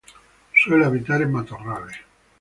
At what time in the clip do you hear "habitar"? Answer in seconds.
0.85-1.21